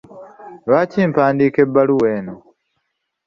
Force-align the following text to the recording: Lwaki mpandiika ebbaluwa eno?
Lwaki 0.67 0.99
mpandiika 1.09 1.59
ebbaluwa 1.65 2.07
eno? 2.17 2.35